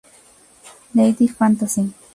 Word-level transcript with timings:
Lady 0.95 1.27
Fantasy 1.29 1.93